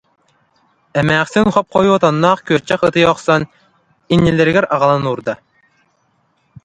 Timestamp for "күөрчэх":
2.47-2.81